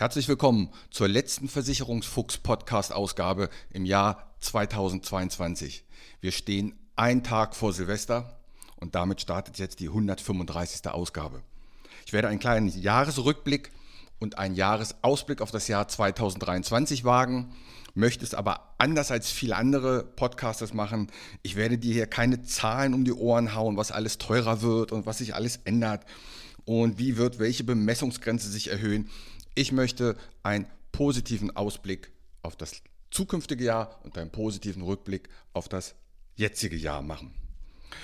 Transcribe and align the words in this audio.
Herzlich 0.00 0.28
willkommen 0.28 0.70
zur 0.90 1.08
letzten 1.08 1.46
Versicherungsfuchs-Podcast-Ausgabe 1.46 3.50
im 3.70 3.84
Jahr 3.84 4.32
2022. 4.40 5.84
Wir 6.22 6.32
stehen 6.32 6.72
einen 6.96 7.22
Tag 7.22 7.54
vor 7.54 7.74
Silvester 7.74 8.38
und 8.76 8.94
damit 8.94 9.20
startet 9.20 9.58
jetzt 9.58 9.78
die 9.78 9.88
135. 9.88 10.88
Ausgabe. 10.88 11.42
Ich 12.06 12.14
werde 12.14 12.28
einen 12.28 12.38
kleinen 12.38 12.68
Jahresrückblick 12.68 13.72
und 14.18 14.38
einen 14.38 14.54
Jahresausblick 14.54 15.42
auf 15.42 15.50
das 15.50 15.68
Jahr 15.68 15.86
2023 15.86 17.04
wagen, 17.04 17.52
möchte 17.92 18.24
es 18.24 18.32
aber 18.32 18.72
anders 18.78 19.10
als 19.10 19.30
viele 19.30 19.56
andere 19.56 20.02
Podcasters 20.02 20.72
machen. 20.72 21.12
Ich 21.42 21.56
werde 21.56 21.76
dir 21.76 21.92
hier 21.92 22.06
keine 22.06 22.42
Zahlen 22.42 22.94
um 22.94 23.04
die 23.04 23.12
Ohren 23.12 23.54
hauen, 23.54 23.76
was 23.76 23.92
alles 23.92 24.16
teurer 24.16 24.62
wird 24.62 24.92
und 24.92 25.04
was 25.04 25.18
sich 25.18 25.34
alles 25.34 25.58
ändert 25.64 26.06
und 26.64 26.98
wie 26.98 27.18
wird 27.18 27.38
welche 27.38 27.64
Bemessungsgrenze 27.64 28.48
sich 28.48 28.70
erhöhen. 28.70 29.10
Ich 29.54 29.72
möchte 29.72 30.16
einen 30.42 30.66
positiven 30.92 31.54
Ausblick 31.56 32.10
auf 32.42 32.56
das 32.56 32.82
zukünftige 33.10 33.64
Jahr 33.64 34.00
und 34.04 34.16
einen 34.16 34.30
positiven 34.30 34.82
Rückblick 34.82 35.28
auf 35.52 35.68
das 35.68 35.94
jetzige 36.36 36.76
Jahr 36.76 37.02
machen. 37.02 37.34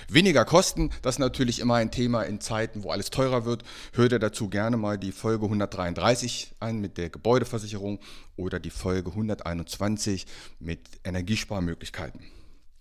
Weniger 0.08 0.44
Kosten, 0.44 0.90
das 1.02 1.16
ist 1.16 1.18
natürlich 1.20 1.60
immer 1.60 1.76
ein 1.76 1.90
Thema 1.90 2.22
in 2.22 2.40
Zeiten, 2.40 2.82
wo 2.82 2.90
alles 2.90 3.10
teurer 3.10 3.44
wird. 3.44 3.62
Hört 3.92 4.12
ihr 4.12 4.18
dazu 4.18 4.48
gerne 4.48 4.76
mal 4.76 4.98
die 4.98 5.12
Folge 5.12 5.44
133 5.46 6.54
ein 6.60 6.80
mit 6.80 6.98
der 6.98 7.10
Gebäudeversicherung 7.10 8.00
oder 8.36 8.58
die 8.58 8.70
Folge 8.70 9.10
121 9.10 10.26
mit 10.58 10.80
Energiesparmöglichkeiten. 11.04 12.20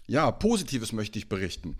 Ja, 0.07 0.29
Positives 0.31 0.91
möchte 0.93 1.17
ich 1.17 1.29
berichten. 1.29 1.77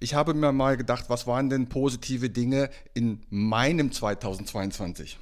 Ich 0.00 0.14
habe 0.14 0.34
mir 0.34 0.52
mal 0.52 0.76
gedacht, 0.76 1.04
was 1.08 1.26
waren 1.26 1.50
denn 1.50 1.68
positive 1.68 2.30
Dinge 2.30 2.70
in 2.94 3.22
meinem 3.28 3.92
2022? 3.92 5.18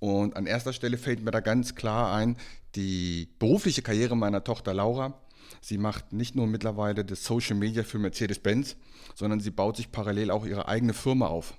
Und 0.00 0.36
an 0.36 0.46
erster 0.46 0.72
Stelle 0.72 0.98
fällt 0.98 1.22
mir 1.22 1.30
da 1.30 1.40
ganz 1.40 1.74
klar 1.74 2.14
ein, 2.14 2.36
die 2.74 3.28
berufliche 3.38 3.82
Karriere 3.82 4.16
meiner 4.16 4.42
Tochter 4.42 4.74
Laura. 4.74 5.20
Sie 5.60 5.78
macht 5.78 6.12
nicht 6.12 6.34
nur 6.34 6.46
mittlerweile 6.46 7.04
das 7.04 7.24
Social 7.24 7.56
Media 7.56 7.84
für 7.84 7.98
Mercedes-Benz, 7.98 8.76
sondern 9.14 9.40
sie 9.40 9.50
baut 9.50 9.76
sich 9.76 9.92
parallel 9.92 10.30
auch 10.30 10.46
ihre 10.46 10.68
eigene 10.68 10.94
Firma 10.94 11.26
auf. 11.26 11.54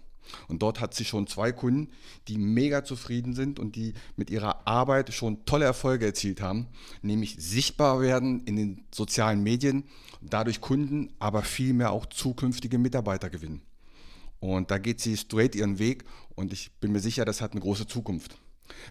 Und 0.48 0.61
dort 0.61 0.80
hat 0.80 0.94
sie 0.94 1.06
schon 1.06 1.28
zwei 1.28 1.52
Kunden, 1.52 1.89
die 2.28 2.38
mega 2.38 2.83
zufrieden 2.83 3.33
sind 3.33 3.59
und 3.59 3.75
die 3.75 3.94
mit 4.16 4.30
ihrer 4.30 4.66
Arbeit 4.67 5.14
schon 5.14 5.45
tolle 5.45 5.66
Erfolge 5.66 6.05
erzielt 6.05 6.42
haben, 6.42 6.67
nämlich 7.02 7.36
sichtbar 7.38 8.02
werden 8.02 8.42
in 8.45 8.55
den 8.55 8.86
sozialen 8.94 9.44
Medien, 9.44 9.83
dadurch 10.22 10.61
Kunden, 10.61 11.11
aber 11.20 11.42
vielmehr 11.42 11.92
auch 11.92 12.05
zukünftige 12.05 12.78
Mitarbeiter 12.78 13.30
gewinnen. 13.30 13.61
Und 14.42 14.72
da 14.72 14.80
geht 14.80 15.00
sie 15.00 15.16
straight 15.16 15.56
ihren 15.56 15.80
Weg 15.80 16.03
und 16.36 16.52
ich 16.52 16.72
bin 16.80 16.92
mir 16.92 17.00
sicher, 17.00 17.25
das 17.25 17.42
hat 17.42 17.52
eine 17.52 17.61
große 17.61 17.88
Zukunft. 17.88 18.36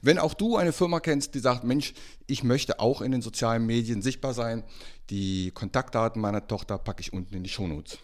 Wenn 0.00 0.18
auch 0.18 0.32
du 0.32 0.56
eine 0.56 0.72
Firma 0.72 1.00
kennst, 1.00 1.34
die 1.34 1.40
sagt, 1.40 1.64
Mensch, 1.64 1.92
ich 2.26 2.44
möchte 2.44 2.78
auch 2.78 3.00
in 3.00 3.10
den 3.10 3.20
sozialen 3.20 3.66
Medien 3.66 4.00
sichtbar 4.00 4.32
sein, 4.32 4.62
die 5.10 5.50
Kontaktdaten 5.50 6.22
meiner 6.22 6.46
Tochter 6.46 6.78
packe 6.78 7.00
ich 7.00 7.12
unten 7.12 7.34
in 7.34 7.42
die 7.42 7.50
Shownotes. 7.50 7.98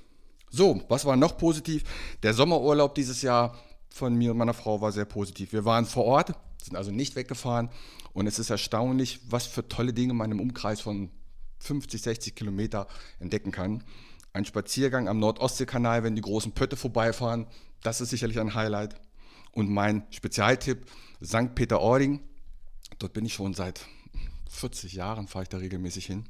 So, 0.50 0.82
was 0.88 1.04
war 1.04 1.16
noch 1.16 1.38
positiv? 1.38 1.84
Der 2.24 2.34
Sommerurlaub 2.34 2.96
dieses 2.96 3.22
Jahr 3.22 3.56
von 3.90 4.14
mir 4.14 4.32
und 4.32 4.38
meiner 4.38 4.54
Frau 4.54 4.80
war 4.80 4.90
sehr 4.90 5.04
positiv. 5.04 5.52
Wir 5.52 5.64
waren 5.64 5.86
vor 5.86 6.04
Ort, 6.04 6.32
sind 6.60 6.76
also 6.76 6.90
nicht 6.90 7.14
weggefahren 7.14 7.70
und 8.12 8.26
es 8.26 8.40
ist 8.40 8.50
erstaunlich, 8.50 9.20
was 9.28 9.46
für 9.46 9.68
tolle 9.68 9.92
Dinge 9.92 10.14
man 10.14 10.32
im 10.32 10.40
Umkreis 10.40 10.80
von 10.80 11.10
50, 11.60 12.02
60 12.02 12.34
Kilometer 12.34 12.88
entdecken 13.20 13.52
kann. 13.52 13.84
Ein 14.36 14.44
Spaziergang 14.44 15.08
am 15.08 15.18
Nordostseekanal, 15.18 16.04
wenn 16.04 16.14
die 16.14 16.20
großen 16.20 16.52
Pötte 16.52 16.76
vorbeifahren, 16.76 17.46
das 17.82 18.02
ist 18.02 18.10
sicherlich 18.10 18.38
ein 18.38 18.52
Highlight. 18.52 18.94
Und 19.52 19.70
mein 19.70 20.02
Spezialtipp, 20.10 20.84
St. 21.24 21.54
Peter-Ording. 21.54 22.20
Dort 22.98 23.14
bin 23.14 23.24
ich 23.24 23.32
schon 23.32 23.54
seit 23.54 23.80
40 24.50 24.92
Jahren, 24.92 25.26
fahre 25.26 25.44
ich 25.44 25.48
da 25.48 25.56
regelmäßig 25.56 26.04
hin. 26.04 26.26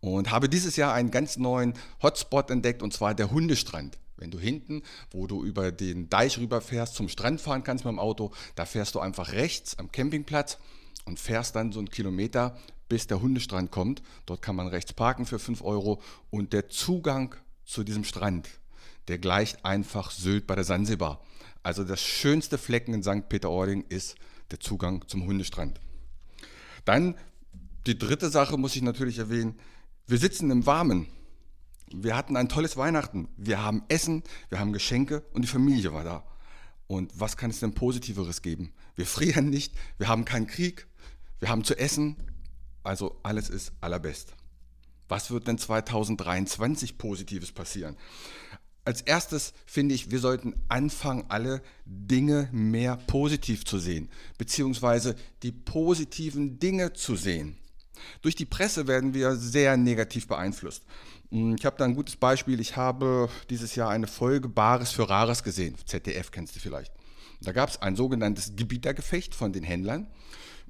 Und 0.00 0.30
habe 0.30 0.48
dieses 0.48 0.76
Jahr 0.76 0.94
einen 0.94 1.10
ganz 1.10 1.36
neuen 1.36 1.74
Hotspot 2.02 2.50
entdeckt, 2.50 2.82
und 2.82 2.94
zwar 2.94 3.14
der 3.14 3.30
Hundestrand. 3.30 3.98
Wenn 4.16 4.30
du 4.30 4.38
hinten, 4.38 4.82
wo 5.10 5.26
du 5.26 5.44
über 5.44 5.70
den 5.70 6.08
Deich 6.08 6.38
rüberfährst, 6.38 6.94
zum 6.94 7.10
Strand 7.10 7.42
fahren 7.42 7.62
kannst 7.62 7.84
mit 7.84 7.92
dem 7.92 7.98
Auto, 7.98 8.32
da 8.54 8.64
fährst 8.64 8.94
du 8.94 9.00
einfach 9.00 9.32
rechts 9.32 9.78
am 9.78 9.92
Campingplatz 9.92 10.56
und 11.04 11.20
fährst 11.20 11.56
dann 11.56 11.72
so 11.72 11.78
einen 11.78 11.90
Kilometer 11.90 12.56
bis 12.94 13.08
der 13.08 13.20
Hundestrand 13.20 13.72
kommt. 13.72 14.02
Dort 14.24 14.40
kann 14.40 14.54
man 14.54 14.68
rechts 14.68 14.92
parken 14.92 15.26
für 15.26 15.40
5 15.40 15.62
Euro 15.62 16.00
und 16.30 16.52
der 16.52 16.68
Zugang 16.68 17.34
zu 17.64 17.82
diesem 17.82 18.04
Strand, 18.04 18.48
der 19.08 19.18
gleicht 19.18 19.64
einfach 19.64 20.12
Sylt 20.12 20.46
bei 20.46 20.54
der 20.54 20.62
Sansibar. 20.62 21.20
Also 21.64 21.82
das 21.82 22.00
schönste 22.00 22.56
Flecken 22.56 22.94
in 22.94 23.02
St. 23.02 23.28
Peter-Ording 23.28 23.84
ist 23.88 24.14
der 24.52 24.60
Zugang 24.60 25.08
zum 25.08 25.26
Hundestrand. 25.26 25.80
Dann 26.84 27.16
die 27.88 27.98
dritte 27.98 28.30
Sache 28.30 28.56
muss 28.58 28.76
ich 28.76 28.82
natürlich 28.82 29.18
erwähnen. 29.18 29.58
Wir 30.06 30.18
sitzen 30.18 30.52
im 30.52 30.64
Warmen. 30.64 31.08
Wir 31.92 32.16
hatten 32.16 32.36
ein 32.36 32.48
tolles 32.48 32.76
Weihnachten. 32.76 33.26
Wir 33.36 33.60
haben 33.60 33.82
Essen, 33.88 34.22
wir 34.50 34.60
haben 34.60 34.72
Geschenke 34.72 35.24
und 35.32 35.42
die 35.42 35.48
Familie 35.48 35.92
war 35.92 36.04
da. 36.04 36.22
Und 36.86 37.10
was 37.18 37.36
kann 37.36 37.50
es 37.50 37.58
denn 37.58 37.74
Positiveres 37.74 38.40
geben? 38.40 38.72
Wir 38.94 39.06
frieren 39.06 39.50
nicht, 39.50 39.74
wir 39.98 40.06
haben 40.06 40.24
keinen 40.24 40.46
Krieg, 40.46 40.86
wir 41.40 41.48
haben 41.48 41.64
zu 41.64 41.76
essen, 41.76 42.16
also 42.84 43.18
alles 43.22 43.50
ist 43.50 43.72
allerbest. 43.80 44.34
Was 45.08 45.30
wird 45.30 45.48
denn 45.48 45.58
2023 45.58 46.96
Positives 46.96 47.52
passieren? 47.52 47.96
Als 48.84 49.00
erstes 49.00 49.54
finde 49.66 49.94
ich, 49.94 50.10
wir 50.10 50.18
sollten 50.18 50.54
anfangen, 50.68 51.24
alle 51.28 51.62
Dinge 51.86 52.48
mehr 52.52 52.96
positiv 52.96 53.64
zu 53.64 53.78
sehen, 53.78 54.10
beziehungsweise 54.36 55.16
die 55.42 55.52
positiven 55.52 56.58
Dinge 56.58 56.92
zu 56.92 57.16
sehen. 57.16 57.56
Durch 58.20 58.34
die 58.34 58.44
Presse 58.44 58.86
werden 58.86 59.14
wir 59.14 59.36
sehr 59.36 59.76
negativ 59.76 60.26
beeinflusst. 60.26 60.84
Hm, 61.30 61.56
ich 61.58 61.64
habe 61.64 61.76
da 61.78 61.84
ein 61.84 61.94
gutes 61.94 62.16
Beispiel. 62.16 62.60
Ich 62.60 62.76
habe 62.76 63.30
dieses 63.48 63.74
Jahr 63.74 63.90
eine 63.90 64.06
Folge 64.06 64.48
Bares 64.48 64.90
für 64.90 65.08
Rares 65.08 65.42
gesehen. 65.42 65.76
ZDF 65.86 66.30
kennst 66.30 66.54
du 66.56 66.60
vielleicht. 66.60 66.92
Da 67.40 67.52
gab 67.52 67.70
es 67.70 67.80
ein 67.80 67.96
sogenanntes 67.96 68.56
Gebietergefecht 68.56 69.34
von 69.34 69.52
den 69.52 69.64
Händlern 69.64 70.08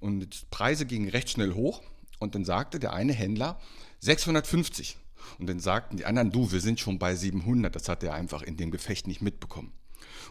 und 0.00 0.50
Preise 0.50 0.86
gingen 0.86 1.08
recht 1.08 1.30
schnell 1.30 1.54
hoch. 1.54 1.82
Und 2.24 2.34
dann 2.34 2.44
sagte 2.44 2.80
der 2.80 2.92
eine 2.92 3.12
Händler 3.12 3.58
650. 4.00 4.96
Und 5.38 5.48
dann 5.48 5.60
sagten 5.60 5.96
die 5.96 6.04
anderen, 6.04 6.30
du, 6.30 6.50
wir 6.52 6.60
sind 6.60 6.80
schon 6.80 6.98
bei 6.98 7.14
700. 7.14 7.74
Das 7.74 7.88
hat 7.88 8.02
er 8.02 8.14
einfach 8.14 8.42
in 8.42 8.56
dem 8.56 8.70
Gefecht 8.70 9.06
nicht 9.06 9.22
mitbekommen. 9.22 9.72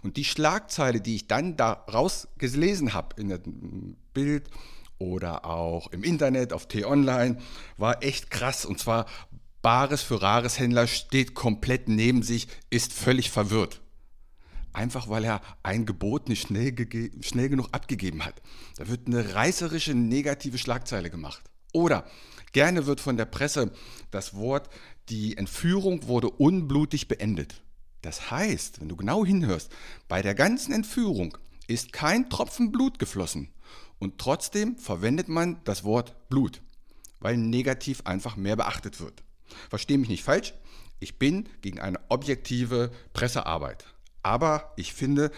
Und 0.02 0.18
die 0.18 0.26
Schlagzeile, 0.26 1.02
die 1.02 1.16
ich 1.16 1.28
dann 1.28 1.56
daraus 1.56 2.28
gelesen 2.38 2.94
habe, 2.94 3.22
in 3.22 3.30
dem 3.30 3.96
Bild 4.14 4.50
oder 4.98 5.46
auch 5.46 5.88
im 5.92 6.04
Internet, 6.04 6.54
auf 6.54 6.68
T-Online, 6.68 7.38
war 7.78 8.04
echt 8.04 8.30
krass. 8.30 8.66
Und 8.66 8.80
zwar, 8.80 9.06
Bares 9.62 10.02
für 10.02 10.22
Rares 10.22 10.60
Händler 10.60 10.88
steht 10.88 11.36
komplett 11.36 11.88
neben 11.88 12.22
sich, 12.22 12.48
ist 12.70 12.92
völlig 12.92 13.32
verwirrt. 13.32 13.82
Einfach 14.74 15.08
weil 15.08 15.24
er 15.24 15.42
ein 15.62 15.86
Gebot 15.86 16.28
nicht 16.28 16.48
schnell, 16.48 16.76
schnell 17.22 17.50
genug 17.50 17.70
abgegeben 17.72 18.26
hat. 18.26 18.42
Da 18.78 18.88
wird 18.88 19.08
eine 19.08 19.36
reißerische 19.36 19.94
negative 19.94 20.58
Schlagzeile 20.58 21.10
gemacht. 21.10 21.44
Oder 21.74 22.06
gerne 22.54 22.86
wird 22.86 23.02
von 23.02 23.18
der 23.18 23.26
Presse 23.26 23.72
das 24.12 24.36
Wort, 24.36 24.70
die 25.10 25.36
Entführung 25.36 26.08
wurde 26.08 26.30
unblutig 26.30 27.10
beendet. 27.10 27.62
Das 28.02 28.32
heißt, 28.32 28.80
wenn 28.80 28.90
du 28.90 28.96
genau 28.96 29.26
hinhörst, 29.26 29.72
bei 30.08 30.22
der 30.22 30.36
ganzen 30.36 30.74
Entführung 30.74 31.38
ist 31.68 31.92
kein 31.92 32.30
Tropfen 32.30 32.72
Blut 32.72 33.00
geflossen. 33.00 33.50
Und 34.00 34.18
trotzdem 34.18 34.78
verwendet 34.78 35.30
man 35.30 35.62
das 35.64 35.84
Wort 35.84 36.16
Blut, 36.30 36.62
weil 37.20 37.38
negativ 37.38 38.02
einfach 38.06 38.36
mehr 38.36 38.56
beachtet 38.56 39.00
wird. 39.00 39.24
Verstehe 39.70 39.98
mich 39.98 40.10
nicht 40.10 40.24
falsch, 40.24 40.54
ich 41.00 41.20
bin 41.20 41.48
gegen 41.62 41.80
eine 41.80 42.00
objektive 42.10 42.92
Pressearbeit. 43.14 43.86
Aber 44.22 44.74
ich 44.78 44.94
finde, 44.94 45.32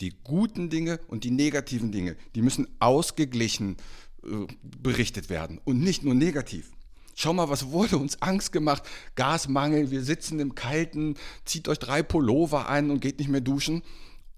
die 0.00 0.10
guten 0.24 0.70
Dinge 0.70 0.98
und 1.06 1.24
die 1.24 1.30
negativen 1.30 1.92
Dinge, 1.92 2.16
die 2.34 2.42
müssen 2.42 2.68
ausgeglichen 2.80 3.76
berichtet 4.62 5.30
werden 5.30 5.60
und 5.64 5.80
nicht 5.80 6.04
nur 6.04 6.14
negativ. 6.14 6.70
Schau 7.14 7.32
mal, 7.32 7.50
was 7.50 7.68
wurde 7.68 7.98
uns 7.98 8.22
Angst 8.22 8.52
gemacht? 8.52 8.82
Gasmangel, 9.16 9.90
wir 9.90 10.02
sitzen 10.02 10.40
im 10.40 10.54
Kalten, 10.54 11.16
zieht 11.44 11.68
euch 11.68 11.78
drei 11.78 12.02
Pullover 12.02 12.68
an 12.68 12.90
und 12.90 13.00
geht 13.00 13.18
nicht 13.18 13.28
mehr 13.28 13.40
duschen. 13.40 13.82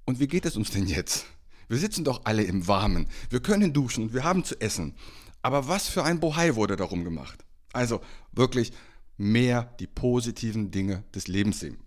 Und 0.04 0.20
wie 0.20 0.26
geht 0.26 0.44
es 0.44 0.56
uns 0.56 0.70
denn 0.70 0.86
jetzt? 0.86 1.26
Wir 1.68 1.78
sitzen 1.78 2.04
doch 2.04 2.22
alle 2.24 2.42
im 2.42 2.66
Warmen. 2.66 3.06
Wir 3.30 3.40
können 3.40 3.72
duschen 3.72 4.04
und 4.04 4.14
wir 4.14 4.24
haben 4.24 4.44
zu 4.44 4.60
essen. 4.60 4.94
Aber 5.40 5.68
was 5.68 5.88
für 5.88 6.04
ein 6.04 6.20
Bohai 6.20 6.56
wurde 6.56 6.76
darum 6.76 7.04
gemacht? 7.04 7.44
Also 7.72 8.00
wirklich 8.32 8.72
mehr 9.16 9.74
die 9.78 9.86
positiven 9.86 10.70
Dinge 10.70 11.04
des 11.14 11.28
Lebens 11.28 11.60
sehen. 11.60 11.78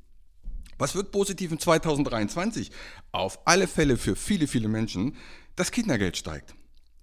Was 0.78 0.96
wird 0.96 1.12
positiv 1.12 1.52
in 1.52 1.60
2023? 1.60 2.72
Auf 3.12 3.40
alle 3.46 3.68
Fälle 3.68 3.98
für 3.98 4.16
viele, 4.16 4.48
viele 4.48 4.68
Menschen, 4.68 5.16
das 5.56 5.72
Kindergeld 5.72 6.18
steigt. 6.18 6.56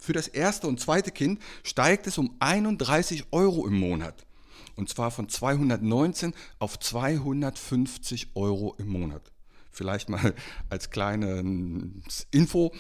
Für 0.05 0.13
das 0.13 0.29
erste 0.29 0.67
und 0.67 0.79
zweite 0.79 1.11
Kind 1.11 1.41
steigt 1.63 2.07
es 2.07 2.19
um 2.19 2.37
31 2.39 3.25
Euro 3.33 3.67
im 3.67 3.79
Monat. 3.79 4.27
Und 4.77 4.91
zwar 4.91 5.11
von 5.11 5.31
219 5.31 6.35
auf 6.59 6.79
250 6.79 8.33
Euro 8.35 8.75
im 8.77 8.89
Monat. 8.89 9.33
Vielleicht 9.71 10.11
mal 10.11 10.35
als 10.69 10.91
kleine 10.91 11.43
Info. 12.31 12.75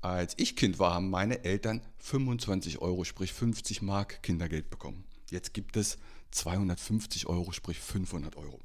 Als 0.00 0.32
ich 0.38 0.56
Kind 0.56 0.78
war, 0.78 0.94
haben 0.94 1.10
meine 1.10 1.44
Eltern 1.44 1.82
25 1.98 2.78
Euro, 2.78 3.04
sprich 3.04 3.34
50 3.34 3.82
Mark 3.82 4.22
Kindergeld 4.22 4.70
bekommen. 4.70 5.04
Jetzt 5.28 5.52
gibt 5.52 5.76
es 5.76 5.98
250 6.30 7.26
Euro, 7.26 7.52
sprich 7.52 7.78
500 7.78 8.36
Euro. 8.36 8.58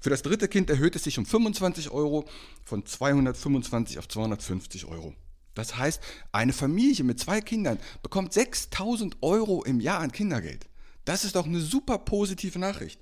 Für 0.00 0.08
das 0.08 0.22
dritte 0.22 0.48
Kind 0.48 0.70
erhöht 0.70 0.96
es 0.96 1.04
sich 1.04 1.18
um 1.18 1.26
25 1.26 1.90
Euro 1.90 2.24
von 2.64 2.86
225 2.86 3.98
auf 3.98 4.08
250 4.08 4.86
Euro. 4.86 5.14
Das 5.54 5.76
heißt, 5.76 6.00
eine 6.32 6.52
Familie 6.52 7.04
mit 7.04 7.20
zwei 7.20 7.40
Kindern 7.40 7.78
bekommt 8.02 8.32
6000 8.32 9.16
Euro 9.22 9.62
im 9.64 9.80
Jahr 9.80 10.00
an 10.00 10.12
Kindergeld. 10.12 10.66
Das 11.04 11.24
ist 11.24 11.36
doch 11.36 11.46
eine 11.46 11.60
super 11.60 11.98
positive 11.98 12.58
Nachricht. 12.58 13.00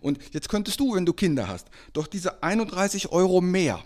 Und 0.00 0.18
jetzt 0.32 0.48
könntest 0.48 0.80
du, 0.80 0.94
wenn 0.94 1.06
du 1.06 1.12
Kinder 1.12 1.48
hast, 1.48 1.68
doch 1.92 2.06
diese 2.06 2.42
31 2.42 3.12
Euro 3.12 3.40
mehr 3.40 3.82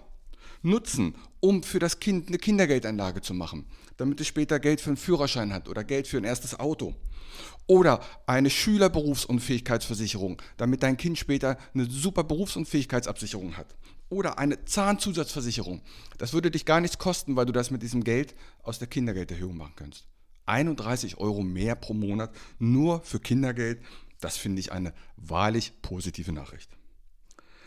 nutzen, 0.62 1.14
um 1.40 1.62
für 1.62 1.78
das 1.78 2.00
Kind 2.00 2.28
eine 2.28 2.38
Kindergeldanlage 2.38 3.22
zu 3.22 3.34
machen, 3.34 3.66
damit 3.96 4.20
es 4.20 4.26
später 4.26 4.58
Geld 4.60 4.80
für 4.80 4.90
einen 4.90 4.96
Führerschein 4.96 5.52
hat 5.52 5.68
oder 5.68 5.84
Geld 5.84 6.06
für 6.06 6.18
ein 6.18 6.24
erstes 6.24 6.58
Auto. 6.58 6.94
Oder 7.66 8.00
eine 8.26 8.50
Schülerberufsunfähigkeitsversicherung, 8.50 10.42
damit 10.56 10.82
dein 10.82 10.96
Kind 10.96 11.18
später 11.18 11.56
eine 11.72 11.84
super 11.88 12.24
Berufsunfähigkeitsabsicherung 12.24 13.56
hat. 13.56 13.74
Oder 14.10 14.38
eine 14.38 14.64
Zahnzusatzversicherung. 14.64 15.80
Das 16.18 16.32
würde 16.32 16.50
dich 16.50 16.66
gar 16.66 16.80
nichts 16.80 16.98
kosten, 16.98 17.36
weil 17.36 17.46
du 17.46 17.52
das 17.52 17.70
mit 17.70 17.82
diesem 17.82 18.04
Geld 18.04 18.34
aus 18.62 18.78
der 18.78 18.88
Kindergelderhöhung 18.88 19.56
machen 19.56 19.74
kannst. 19.76 20.06
31 20.46 21.16
Euro 21.18 21.42
mehr 21.42 21.76
pro 21.76 21.94
Monat 21.94 22.34
nur 22.58 23.00
für 23.02 23.20
Kindergeld, 23.20 23.80
das 24.20 24.36
finde 24.36 24.60
ich 24.60 24.72
eine 24.72 24.92
wahrlich 25.16 25.80
positive 25.80 26.32
Nachricht. 26.32 26.70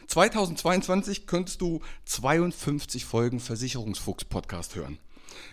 2022 0.08 1.26
könntest 1.28 1.62
du 1.62 1.82
52 2.06 3.06
Folgen 3.06 3.40
Versicherungsfuchs 3.40 4.26
Podcast 4.26 4.76
hören. 4.76 5.00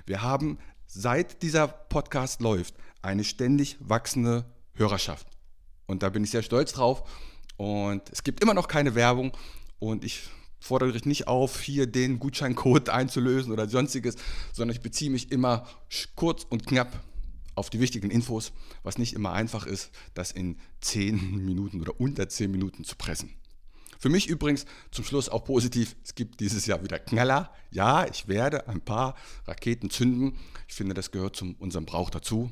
Wir 0.07 0.23
haben 0.23 0.59
seit 0.87 1.43
dieser 1.43 1.69
Podcast 1.69 2.41
läuft 2.41 2.75
eine 3.01 3.25
ständig 3.25 3.77
wachsende 3.81 4.45
Hörerschaft. 4.75 5.27
Und 5.87 6.03
da 6.03 6.11
bin 6.11 6.25
ich 6.25 6.31
sehr 6.31 6.43
stolz 6.43 6.73
drauf. 6.73 7.09
Und 7.57 8.03
es 8.11 8.25
gibt 8.25 8.43
immer 8.43 8.55
noch 8.55 8.69
keine 8.69 8.95
Werbung. 8.95 9.37
Und 9.79 10.05
ich 10.05 10.29
fordere 10.61 10.93
dich 10.93 11.07
nicht 11.07 11.27
auf, 11.27 11.61
hier 11.61 11.87
den 11.87 12.19
Gutscheincode 12.19 12.91
einzulösen 12.91 13.53
oder 13.53 13.69
sonstiges, 13.69 14.17
sondern 14.53 14.77
ich 14.77 14.83
beziehe 14.83 15.11
mich 15.11 15.33
immer 15.33 15.67
kurz 16.15 16.45
und 16.49 16.67
knapp 16.67 17.03
auf 17.55 17.71
die 17.71 17.81
wichtigen 17.81 18.11
Infos, 18.11 18.53
was 18.83 18.99
nicht 18.99 19.15
immer 19.15 19.33
einfach 19.33 19.67
ist, 19.67 19.91
das 20.15 20.33
in 20.33 20.59
10 20.81 21.37
Minuten 21.45 21.81
oder 21.81 21.99
unter 21.99 22.29
10 22.29 22.51
Minuten 22.51 22.85
zu 22.85 22.97
pressen. 22.97 23.35
Für 23.99 24.09
mich 24.09 24.29
übrigens 24.29 24.65
zum 24.91 25.05
Schluss 25.05 25.29
auch 25.29 25.45
positiv, 25.45 25.95
es 26.03 26.15
gibt 26.15 26.41
dieses 26.41 26.65
Jahr 26.65 26.83
wieder 26.83 26.99
Knaller. 26.99 27.53
Ja, 27.71 28.07
ich 28.07 28.29
werde 28.29 28.67
ein 28.67 28.81
paar 28.81 29.15
Raketen 29.47 29.91
zünden. 29.91 30.39
Ich 30.69 30.75
finde, 30.75 30.95
das 30.95 31.11
gehört 31.11 31.37
zu 31.37 31.55
unserem 31.59 31.85
Brauch 31.85 32.09
dazu. 32.09 32.51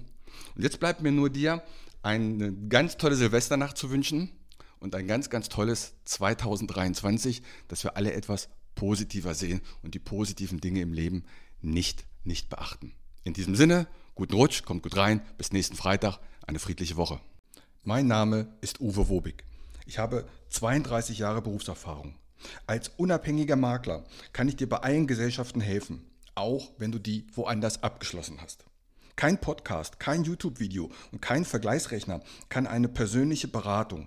Und 0.54 0.62
jetzt 0.62 0.78
bleibt 0.78 1.00
mir 1.00 1.10
nur 1.10 1.30
dir 1.30 1.62
eine 2.02 2.52
ganz 2.52 2.98
tolle 2.98 3.16
Silvesternacht 3.16 3.78
zu 3.78 3.90
wünschen 3.90 4.30
und 4.80 4.94
ein 4.94 5.06
ganz, 5.06 5.30
ganz 5.30 5.48
tolles 5.48 5.94
2023, 6.04 7.42
dass 7.68 7.84
wir 7.84 7.96
alle 7.96 8.12
etwas 8.12 8.48
positiver 8.74 9.34
sehen 9.34 9.60
und 9.82 9.94
die 9.94 9.98
positiven 9.98 10.60
Dinge 10.60 10.80
im 10.80 10.92
Leben 10.92 11.24
nicht, 11.60 12.04
nicht 12.24 12.48
beachten. 12.48 12.94
In 13.24 13.32
diesem 13.32 13.56
Sinne, 13.56 13.88
guten 14.14 14.34
Rutsch, 14.34 14.64
kommt 14.64 14.82
gut 14.82 14.96
rein, 14.96 15.20
bis 15.36 15.52
nächsten 15.52 15.76
Freitag, 15.76 16.18
eine 16.46 16.58
friedliche 16.58 16.96
Woche. 16.96 17.20
Mein 17.84 18.06
Name 18.06 18.48
ist 18.60 18.80
Uwe 18.80 19.08
Wobig. 19.08 19.44
Ich 19.86 19.98
habe 19.98 20.26
32 20.50 21.18
Jahre 21.18 21.42
Berufserfahrung. 21.42 22.14
Als 22.66 22.90
unabhängiger 22.96 23.56
Makler 23.56 24.04
kann 24.32 24.48
ich 24.48 24.56
dir 24.56 24.68
bei 24.68 24.78
allen 24.78 25.06
Gesellschaften 25.06 25.60
helfen, 25.60 26.04
auch 26.34 26.70
wenn 26.78 26.92
du 26.92 26.98
die 26.98 27.26
woanders 27.34 27.82
abgeschlossen 27.82 28.40
hast. 28.40 28.64
Kein 29.16 29.40
Podcast, 29.40 29.98
kein 29.98 30.22
YouTube-Video 30.22 30.90
und 31.10 31.20
kein 31.20 31.44
Vergleichsrechner 31.44 32.20
kann 32.48 32.68
eine 32.68 32.88
persönliche 32.88 33.48
Beratung, 33.48 34.06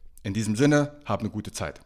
In 0.23 0.33
diesem 0.33 0.55
Sinne, 0.55 0.99
habt 1.05 1.21
eine 1.21 1.31
gute 1.31 1.51
Zeit. 1.51 1.81